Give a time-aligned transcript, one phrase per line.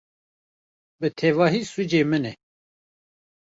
[0.99, 2.33] Bi tevahî sûcê min e!